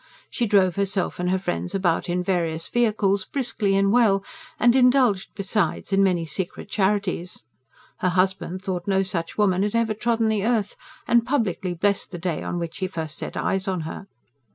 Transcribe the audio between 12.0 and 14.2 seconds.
the day on which he first set eyes on her.